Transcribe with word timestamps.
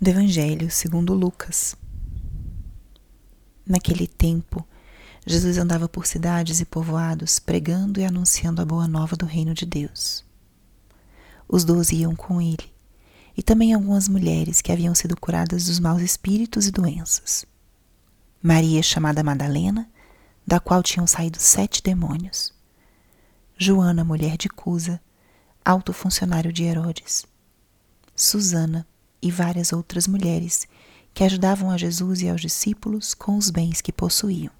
do 0.00 0.08
Evangelho 0.08 0.70
segundo 0.70 1.12
Lucas. 1.12 1.76
Naquele 3.66 4.06
tempo, 4.06 4.66
Jesus 5.26 5.58
andava 5.58 5.90
por 5.90 6.06
cidades 6.06 6.58
e 6.60 6.64
povoados, 6.64 7.38
pregando 7.38 8.00
e 8.00 8.04
anunciando 8.06 8.62
a 8.62 8.64
boa 8.64 8.88
nova 8.88 9.14
do 9.14 9.26
reino 9.26 9.52
de 9.52 9.66
Deus. 9.66 10.24
Os 11.46 11.64
doze 11.64 11.96
iam 11.96 12.16
com 12.16 12.40
ele, 12.40 12.72
e 13.36 13.42
também 13.42 13.74
algumas 13.74 14.08
mulheres 14.08 14.62
que 14.62 14.72
haviam 14.72 14.94
sido 14.94 15.14
curadas 15.20 15.66
dos 15.66 15.78
maus 15.78 16.00
espíritos 16.00 16.66
e 16.66 16.70
doenças. 16.70 17.44
Maria, 18.42 18.82
chamada 18.82 19.22
Madalena, 19.22 19.86
da 20.46 20.58
qual 20.58 20.82
tinham 20.82 21.06
saído 21.06 21.38
sete 21.38 21.82
demônios. 21.82 22.54
Joana, 23.58 24.02
mulher 24.02 24.38
de 24.38 24.48
Cusa, 24.48 24.98
alto 25.62 25.92
funcionário 25.92 26.50
de 26.50 26.64
Herodes. 26.64 27.26
Susana, 28.16 28.86
e 29.22 29.30
várias 29.30 29.72
outras 29.72 30.06
mulheres 30.06 30.66
que 31.12 31.24
ajudavam 31.24 31.70
a 31.70 31.76
Jesus 31.76 32.22
e 32.22 32.28
aos 32.28 32.40
discípulos 32.40 33.14
com 33.14 33.36
os 33.36 33.50
bens 33.50 33.80
que 33.80 33.92
possuíam. 33.92 34.52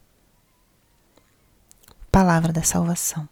Palavra 2.11 2.53
da 2.53 2.63
Salvação. 2.63 3.29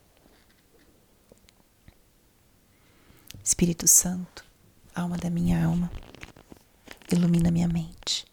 Espírito 3.42 3.88
Santo, 3.88 4.44
alma 4.94 5.16
da 5.16 5.30
minha 5.30 5.64
alma, 5.64 5.90
ilumina 7.10 7.50
minha 7.50 7.66
mente. 7.66 8.26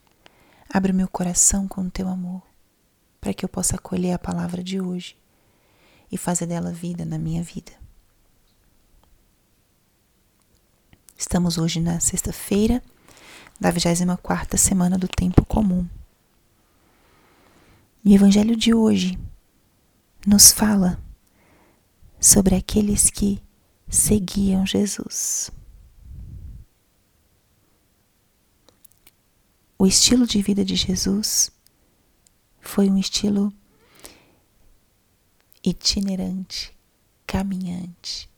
Abre 0.70 0.91
meu 0.91 1.07
coração 1.07 1.67
com 1.67 1.81
o 1.81 1.89
teu 1.89 2.07
amor, 2.07 2.43
para 3.21 3.34
que 3.34 3.45
eu 3.45 3.49
possa 3.49 3.75
acolher 3.75 4.12
a 4.12 4.20
palavra 4.20 4.63
de 4.63 4.79
hoje 4.79 5.17
e 6.12 6.17
fazer 6.17 6.45
dela 6.45 6.71
vida 6.71 7.05
na 7.05 7.17
minha 7.17 7.41
vida. 7.41 7.71
Estamos 11.17 11.57
hoje 11.57 11.79
na 11.79 11.99
sexta-feira 12.01 12.83
da 13.59 13.71
24 13.71 14.57
semana 14.57 14.97
do 14.97 15.07
tempo 15.07 15.45
comum. 15.45 15.87
E 18.03 18.12
o 18.12 18.15
evangelho 18.15 18.55
de 18.55 18.73
hoje 18.73 19.17
nos 20.27 20.51
fala 20.51 21.01
sobre 22.20 22.55
aqueles 22.55 23.09
que 23.09 23.41
seguiam 23.87 24.65
Jesus. 24.65 25.49
O 29.79 29.87
estilo 29.87 30.27
de 30.27 30.41
vida 30.41 30.65
de 30.65 30.75
Jesus 30.75 31.49
foi 32.59 32.90
um 32.90 32.97
estilo 32.97 33.53
itinerante, 35.63 36.75
caminhante, 37.25 38.29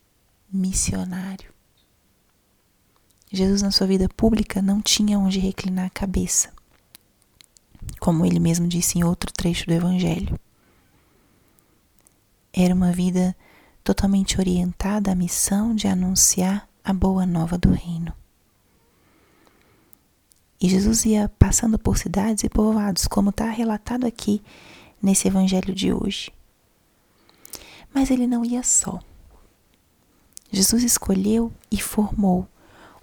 missionário. 0.52 1.56
Jesus, 3.31 3.61
na 3.61 3.72
sua 3.72 3.88
vida 3.88 4.08
pública, 4.09 4.61
não 4.61 4.81
tinha 4.81 5.20
onde 5.20 5.39
reclinar 5.39 5.88
a 5.88 5.89
cabeça, 5.89 6.52
como 8.00 8.25
ele 8.25 8.39
mesmo 8.39 8.67
disse 8.67 8.97
em 8.97 9.03
outro 9.03 9.31
trecho 9.31 9.66
do 9.66 9.73
Evangelho. 9.73 10.39
Era 12.53 12.73
uma 12.73 12.92
vida 12.92 13.36
totalmente 13.83 14.39
orientada 14.39 15.11
à 15.11 15.16
missão 15.16 15.75
de 15.75 15.88
anunciar 15.88 16.67
a 16.83 16.94
boa 16.94 17.25
nova 17.25 17.58
do 17.58 17.72
Reino. 17.72 18.14
E 20.59 20.70
Jesus 20.70 21.05
ia 21.05 21.30
passando 21.38 21.78
por 21.78 21.98
cidades 21.98 22.44
e 22.44 22.50
povoados, 22.50 23.08
como 23.08 23.30
está 23.30 23.50
relatado 23.50 24.05
aqui 24.05 24.42
nesse 25.02 25.28
Evangelho 25.28 25.75
de 25.75 25.94
hoje. 25.94 26.31
Mas 27.94 28.09
ele 28.09 28.25
não 28.25 28.44
ia 28.44 28.64
só. 28.64 29.00
Jesus 30.52 30.83
escolheu 30.83 31.52
e 31.70 31.80
formou 31.80 32.48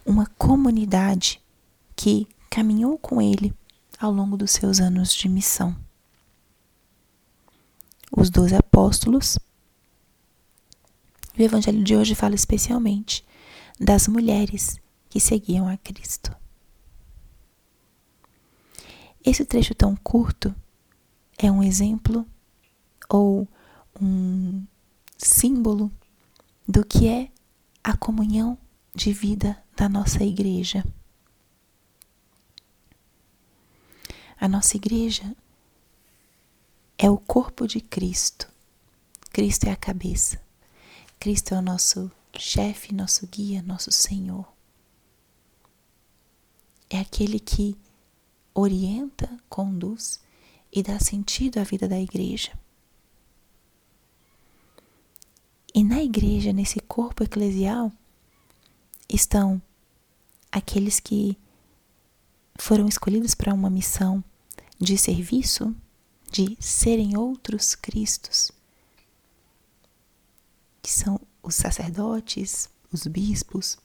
uma 0.05 0.27
comunidade 0.39 1.43
que 1.97 2.29
caminhou 2.51 2.99
com 2.99 3.21
ele 3.21 3.55
ao 3.99 4.13
longo 4.13 4.37
dos 4.37 4.51
seus 4.51 4.81
anos 4.81 5.15
de 5.15 5.29
missão. 5.29 5.77
Os 8.17 8.31
doze 8.31 8.55
apóstolos. 8.55 9.39
O 11.37 11.43
evangelho 11.43 11.83
de 11.83 11.97
hoje 11.97 12.15
fala 12.15 12.35
especialmente 12.35 13.25
das 13.81 14.07
mulheres 14.07 14.79
que 15.09 15.19
seguiam 15.19 15.69
a 15.69 15.77
Cristo. 15.77 16.35
Esse 19.25 19.45
trecho 19.45 19.75
tão 19.75 19.97
curto 19.97 20.55
é 21.39 21.51
um 21.51 21.63
exemplo 21.63 22.27
ou 23.09 23.49
um 24.01 24.65
símbolo 25.17 25.91
do 26.69 26.85
que 26.85 27.09
é 27.09 27.31
a 27.83 27.97
comunhão 27.97 28.59
de 28.95 29.13
vida 29.13 29.64
da 29.77 29.89
nossa 29.89 30.23
igreja. 30.23 30.85
A 34.41 34.49
nossa 34.49 34.77
igreja 34.77 35.35
é 36.99 37.11
o 37.11 37.19
corpo 37.19 37.67
de 37.67 37.81
Cristo. 37.81 38.49
Cristo 39.31 39.65
é 39.65 39.71
a 39.71 39.77
cabeça. 39.77 40.41
Cristo 41.19 41.55
é 41.55 41.59
o 41.59 41.63
nosso 41.63 42.11
chefe, 42.37 42.95
nosso 42.95 43.27
guia, 43.27 43.63
nosso 43.63 43.91
Senhor. 43.91 44.47
É 46.91 46.99
aquele 46.99 47.41
que 47.41 47.77
orienta, 48.55 49.29
conduz 49.49 50.21
e 50.73 50.83
dá 50.83 50.99
sentido 50.99 51.59
à 51.59 51.65
vida 51.65 51.89
da 51.89 51.99
igreja. 51.99 52.53
E 55.75 55.83
na 55.83 56.03
igreja, 56.03 56.53
nesse 56.53 56.79
corpo 56.79 57.25
eclesial, 57.25 57.91
estão 59.09 59.61
aqueles 60.51 61.01
que 61.01 61.37
foram 62.57 62.87
escolhidos 62.87 63.35
para 63.35 63.53
uma 63.53 63.71
missão 63.71 64.23
de 64.79 64.97
serviço, 64.97 65.75
de 66.31 66.57
serem 66.61 67.17
outros 67.17 67.75
Cristos, 67.75 68.51
que 70.83 70.91
são 70.91 71.21
os 71.43 71.55
sacerdotes, 71.55 72.69
os 72.93 73.07
bispos, 73.07 73.77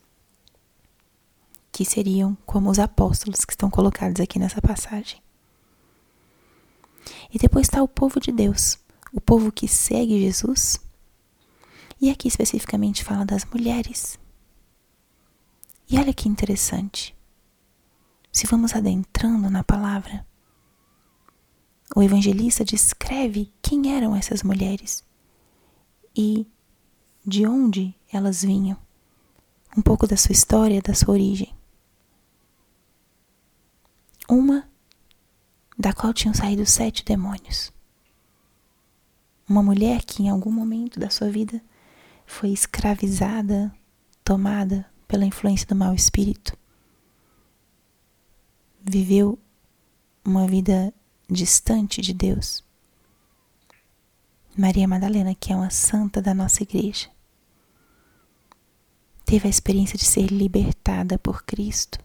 que 1.71 1.85
seriam 1.85 2.35
como 2.45 2.69
os 2.69 2.79
apóstolos 2.79 3.45
que 3.45 3.53
estão 3.53 3.69
colocados 3.69 4.19
aqui 4.19 4.37
nessa 4.37 4.61
passagem. 4.61 5.21
E 7.31 7.37
depois 7.37 7.67
está 7.67 7.81
o 7.81 7.87
povo 7.87 8.19
de 8.19 8.31
Deus, 8.31 8.77
o 9.13 9.21
povo 9.21 9.51
que 9.51 9.67
segue 9.67 10.19
Jesus. 10.19 10.79
E 12.01 12.09
aqui 12.09 12.27
especificamente 12.27 13.03
fala 13.03 13.25
das 13.25 13.45
mulheres 13.45 14.17
e 15.89 15.97
olha 15.97 16.13
que 16.13 16.29
interessante. 16.29 17.17
Se 18.31 18.45
vamos 18.45 18.75
adentrando 18.75 19.49
na 19.49 19.63
palavra, 19.63 20.25
o 21.95 22.03
evangelista 22.03 22.63
descreve 22.63 23.51
quem 23.61 23.95
eram 23.95 24.15
essas 24.15 24.43
mulheres 24.43 25.03
e 26.15 26.45
de 27.25 27.47
onde 27.47 27.95
elas 28.11 28.43
vinham, 28.43 28.77
um 29.75 29.81
pouco 29.81 30.05
da 30.05 30.15
sua 30.15 30.31
história, 30.31 30.81
da 30.81 30.93
sua 30.93 31.13
origem. 31.13 31.55
Uma 34.29 34.69
da 35.77 35.91
qual 35.91 36.13
tinham 36.13 36.33
saído 36.33 36.65
sete 36.65 37.03
demônios. 37.03 37.73
Uma 39.47 39.63
mulher 39.63 40.03
que 40.03 40.21
em 40.21 40.29
algum 40.29 40.51
momento 40.51 40.99
da 40.99 41.09
sua 41.09 41.31
vida 41.31 41.59
foi 42.25 42.49
escravizada, 42.49 43.73
tomada 44.23 44.88
pela 45.09 45.25
influência 45.25 45.65
do 45.65 45.75
mau 45.75 45.93
espírito. 45.93 46.55
Viveu 48.79 49.39
uma 50.23 50.47
vida 50.47 50.93
distante 51.27 51.99
de 51.99 52.13
Deus. 52.13 52.63
Maria 54.55 54.87
Madalena, 54.87 55.33
que 55.33 55.51
é 55.51 55.55
uma 55.55 55.71
santa 55.71 56.21
da 56.21 56.31
nossa 56.33 56.61
igreja, 56.61 57.09
teve 59.25 59.47
a 59.47 59.49
experiência 59.49 59.97
de 59.97 60.05
ser 60.05 60.27
libertada 60.27 61.17
por 61.17 61.43
Cristo. 61.43 61.97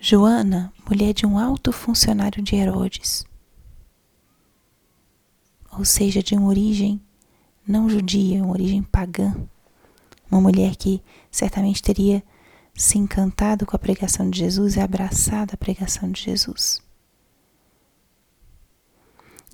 Joana, 0.00 0.72
mulher 0.84 1.12
de 1.12 1.24
um 1.24 1.38
alto 1.38 1.70
funcionário 1.70 2.42
de 2.42 2.56
Herodes, 2.56 3.24
ou 5.70 5.84
seja, 5.84 6.22
de 6.22 6.34
uma 6.34 6.48
origem 6.48 7.00
não 7.68 7.90
judia, 7.90 8.42
uma 8.42 8.52
origem 8.52 8.82
pagã. 8.82 9.36
Uma 10.30 10.40
mulher 10.40 10.74
que 10.74 11.02
certamente 11.30 11.82
teria 11.82 12.22
se 12.74 12.96
encantado 12.96 13.66
com 13.66 13.76
a 13.76 13.78
pregação 13.78 14.30
de 14.30 14.38
Jesus 14.38 14.76
e 14.76 14.80
abraçado 14.80 15.52
a 15.52 15.56
pregação 15.56 16.10
de 16.10 16.22
Jesus. 16.22 16.82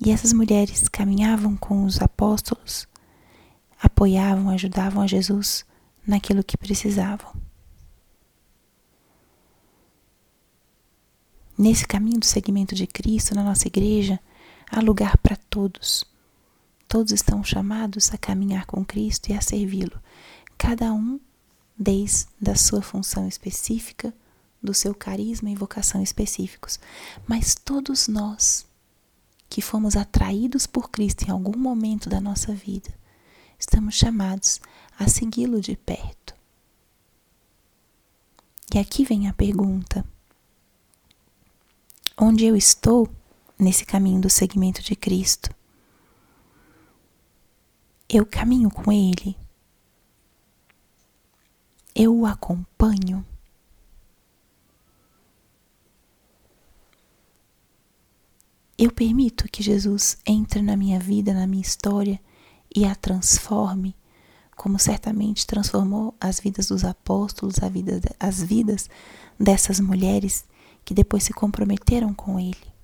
E 0.03 0.11
essas 0.11 0.31
mulheres 0.31 0.87
caminhavam 0.87 1.57
com 1.57 1.83
os 1.83 2.01
apóstolos, 2.01 2.87
apoiavam, 3.81 4.49
ajudavam 4.49 5.03
a 5.03 5.07
Jesus 5.07 5.65
naquilo 6.07 6.43
que 6.43 6.57
precisavam. 6.57 7.33
Nesse 11.57 11.85
caminho 11.85 12.19
do 12.19 12.25
seguimento 12.25 12.75
de 12.75 12.85
Cristo 12.87 13.33
na 13.33 13.43
nossa 13.43 13.67
igreja, 13.67 14.19
há 14.69 14.79
lugar 14.81 15.17
para 15.17 15.37
todos 15.49 16.05
Todos 16.87 17.11
estão 17.11 17.43
chamados 17.43 18.13
a 18.13 18.17
caminhar 18.17 18.65
com 18.65 18.85
Cristo 18.85 19.29
e 19.29 19.33
a 19.33 19.41
servi-lo, 19.41 19.99
cada 20.57 20.93
um 20.93 21.19
desde 21.77 22.49
a 22.49 22.55
sua 22.55 22.81
função 22.81 23.27
específica, 23.27 24.13
do 24.65 24.73
seu 24.73 24.95
carisma 24.95 25.49
e 25.49 25.55
vocação 25.55 26.01
específicos, 26.01 26.79
mas 27.27 27.53
todos 27.55 28.07
nós 28.07 28.65
que 29.47 29.61
fomos 29.61 29.95
atraídos 29.95 30.65
por 30.65 30.89
Cristo 30.89 31.23
em 31.23 31.31
algum 31.31 31.57
momento 31.57 32.09
da 32.09 32.19
nossa 32.19 32.53
vida, 32.53 32.91
estamos 33.59 33.95
chamados 33.95 34.59
a 34.97 35.07
segui-lo 35.07 35.61
de 35.61 35.75
perto. 35.77 36.33
E 38.73 38.79
aqui 38.79 39.05
vem 39.05 39.27
a 39.27 39.33
pergunta: 39.33 40.05
onde 42.17 42.45
eu 42.45 42.55
estou 42.55 43.07
nesse 43.57 43.85
caminho 43.85 44.19
do 44.19 44.29
seguimento 44.29 44.81
de 44.81 44.95
Cristo? 44.95 45.49
Eu 48.07 48.25
caminho 48.25 48.69
com 48.69 48.91
Ele? 48.91 49.35
Eu 51.93 52.15
o 52.15 52.25
acompanho? 52.25 53.25
Eu 58.77 58.91
permito 58.91 59.49
que 59.49 59.63
Jesus 59.63 60.17
entre 60.25 60.61
na 60.61 60.75
minha 60.75 60.99
vida, 60.99 61.33
na 61.33 61.47
minha 61.47 61.61
história 61.61 62.19
e 62.75 62.85
a 62.85 62.93
transforme, 62.93 63.95
como 64.55 64.77
certamente 64.77 65.47
transformou 65.47 66.13
as 66.19 66.39
vidas 66.39 66.67
dos 66.67 66.83
apóstolos, 66.83 67.63
a 67.63 67.69
vida, 67.69 68.01
as 68.19 68.43
vidas 68.43 68.89
dessas 69.39 69.79
mulheres 69.79 70.45
que 70.83 70.93
depois 70.93 71.23
se 71.23 71.33
comprometeram 71.33 72.13
com 72.13 72.39
Ele. 72.39 72.75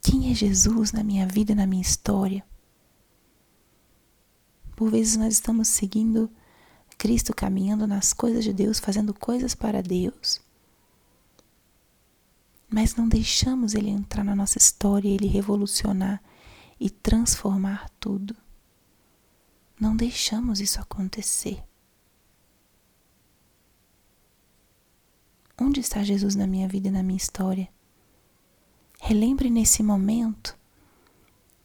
Quem 0.00 0.30
é 0.30 0.34
Jesus 0.34 0.92
na 0.92 1.02
minha 1.02 1.26
vida 1.26 1.54
na 1.54 1.66
minha 1.66 1.82
história? 1.82 2.44
Por 4.78 4.90
vezes 4.90 5.16
nós 5.16 5.34
estamos 5.34 5.68
seguindo 5.68 6.30
Cristo 6.96 7.34
caminhando 7.34 7.86
nas 7.86 8.12
coisas 8.12 8.44
de 8.44 8.52
Deus, 8.52 8.78
fazendo 8.78 9.12
coisas 9.12 9.54
para 9.54 9.82
Deus 9.82 10.40
mas 12.68 12.94
não 12.94 13.08
deixamos 13.08 13.74
ele 13.74 13.88
entrar 13.88 14.22
na 14.22 14.36
nossa 14.36 14.58
história, 14.58 15.08
ele 15.08 15.26
revolucionar 15.26 16.22
e 16.78 16.90
transformar 16.90 17.88
tudo. 17.98 18.36
Não 19.80 19.96
deixamos 19.96 20.60
isso 20.60 20.80
acontecer. 20.80 21.64
Onde 25.58 25.80
está 25.80 26.04
Jesus 26.04 26.34
na 26.34 26.46
minha 26.46 26.68
vida 26.68 26.88
e 26.88 26.90
na 26.90 27.02
minha 27.02 27.16
história? 27.16 27.68
Relembre 29.00 29.48
nesse 29.48 29.82
momento 29.82 30.56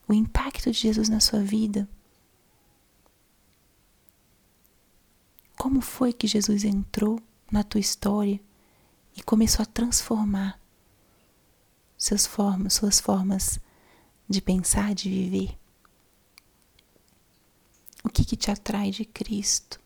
o 0.07 0.13
impacto 0.13 0.71
de 0.71 0.79
Jesus 0.79 1.09
na 1.09 1.19
sua 1.19 1.41
vida. 1.41 1.87
Como 5.63 5.79
foi 5.79 6.11
que 6.11 6.27
Jesus 6.27 6.65
entrou 6.65 7.21
na 7.49 7.63
tua 7.63 7.79
história 7.79 8.37
e 9.15 9.23
começou 9.23 9.63
a 9.63 9.65
transformar 9.65 10.59
seus 11.97 12.25
formas, 12.25 12.73
suas 12.73 12.99
formas 12.99 13.61
de 14.27 14.41
pensar, 14.41 14.93
de 14.93 15.09
viver? 15.09 15.57
O 18.03 18.09
que, 18.09 18.25
que 18.25 18.35
te 18.35 18.51
atrai 18.51 18.91
de 18.91 19.05
Cristo? 19.05 19.79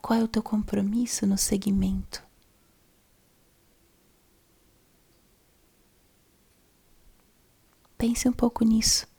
Qual 0.00 0.20
é 0.20 0.22
o 0.22 0.28
teu 0.28 0.44
compromisso 0.44 1.26
no 1.26 1.36
segmento? 1.36 2.22
Pense 7.98 8.28
um 8.28 8.32
pouco 8.32 8.64
nisso. 8.64 9.10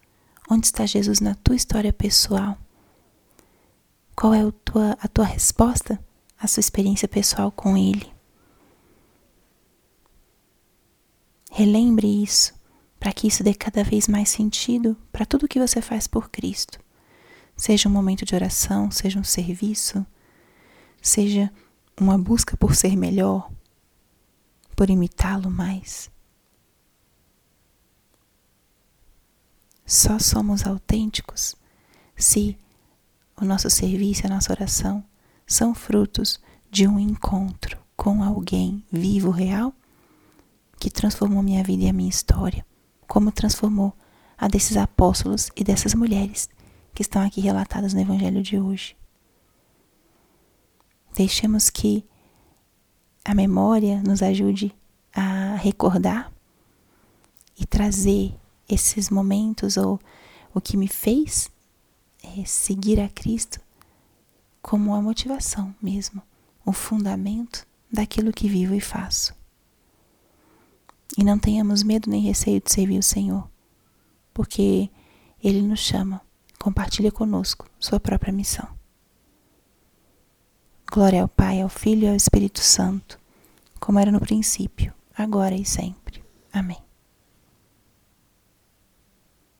Onde 0.54 0.66
está 0.66 0.86
Jesus 0.86 1.22
na 1.22 1.34
tua 1.34 1.56
história 1.56 1.94
pessoal? 1.94 2.58
Qual 4.14 4.34
é 4.34 4.42
a 4.42 4.52
tua, 4.52 4.98
a 5.00 5.08
tua 5.08 5.24
resposta 5.24 5.98
à 6.38 6.46
sua 6.46 6.60
experiência 6.60 7.08
pessoal 7.08 7.54
com 7.54 7.78
Ele? 7.78 8.12
Relembre 11.50 12.06
isso, 12.06 12.54
para 13.00 13.14
que 13.14 13.30
isso 13.30 13.46
dê 13.46 13.54
cada 13.54 13.82
vez 13.82 14.10
mais 14.10 14.28
sentido 14.28 14.98
para 15.10 15.26
tudo 15.26 15.48
que 15.48 15.58
você 15.58 15.82
faz 15.82 16.06
por 16.06 16.30
Cristo. 16.30 16.82
Seja 17.56 17.88
um 17.88 17.94
momento 17.94 18.26
de 18.26 18.36
oração, 18.36 18.92
seja 18.92 19.18
um 19.18 19.24
serviço, 19.24 20.06
seja 21.02 21.50
uma 21.98 22.18
busca 22.18 22.58
por 22.58 22.76
ser 22.76 22.98
melhor, 22.98 23.50
por 24.76 24.90
imitá-lo 24.90 25.50
mais. 25.50 26.12
Só 29.92 30.18
somos 30.20 30.66
autênticos 30.66 31.54
se 32.16 32.58
o 33.36 33.44
nosso 33.44 33.70
serviço, 33.70 34.26
a 34.26 34.30
nossa 34.30 34.54
oração 34.54 35.04
são 35.46 35.76
frutos 35.76 36.40
de 36.72 36.88
um 36.88 36.98
encontro 36.98 37.78
com 37.98 38.24
alguém 38.24 38.86
vivo, 38.90 39.32
real 39.32 39.74
que 40.80 40.90
transformou 40.90 41.44
minha 41.44 41.62
vida 41.62 41.84
e 41.84 41.90
a 41.90 41.94
minha 41.94 42.10
história, 42.10 42.66
como 43.06 43.34
transformou 43.34 43.94
a 44.38 44.48
desses 44.48 44.78
apóstolos 44.78 45.52
e 45.58 45.62
dessas 45.62 45.94
mulheres 45.94 46.50
que 46.94 47.02
estão 47.02 47.22
aqui 47.22 47.42
relatadas 47.42 47.94
no 47.94 48.00
Evangelho 48.00 48.42
de 48.42 48.58
hoje. 48.58 48.96
Deixemos 51.14 51.70
que 51.70 52.06
a 53.26 53.36
memória 53.36 54.02
nos 54.02 54.24
ajude 54.24 54.74
a 55.14 55.58
recordar 55.58 56.32
e 57.60 57.66
trazer 57.66 58.40
esses 58.74 59.10
momentos 59.10 59.78
ou 59.78 60.00
o 60.54 60.62
que 60.62 60.78
me 60.78 60.88
fez 60.88 61.52
é, 62.24 62.46
seguir 62.46 63.00
a 63.00 63.10
Cristo 63.10 63.60
como 64.62 64.94
a 64.94 65.02
motivação 65.02 65.74
mesmo, 65.82 66.22
o 66.66 66.72
fundamento 66.72 67.66
daquilo 67.92 68.32
que 68.32 68.48
vivo 68.48 68.74
e 68.74 68.82
faço. 68.82 69.34
E 71.18 71.24
não 71.24 71.38
tenhamos 71.38 71.84
medo 71.84 72.10
nem 72.10 72.22
receio 72.22 72.62
de 72.62 72.72
servir 72.72 73.00
o 73.00 73.04
Senhor, 73.04 73.50
porque 74.34 74.90
Ele 75.44 75.62
nos 75.62 75.80
chama, 75.80 76.22
compartilha 76.60 77.12
conosco 77.12 77.70
Sua 77.80 78.00
própria 78.00 78.32
missão. 78.32 78.68
Glória 80.90 81.22
ao 81.22 81.28
Pai, 81.28 81.62
ao 81.62 81.70
Filho 81.70 82.06
e 82.06 82.10
ao 82.10 82.16
Espírito 82.16 82.60
Santo, 82.60 83.20
como 83.80 84.00
era 84.00 84.12
no 84.12 84.20
princípio, 84.20 84.94
agora 85.18 85.56
e 85.56 85.66
sempre. 85.66 86.24
Amém. 86.54 86.91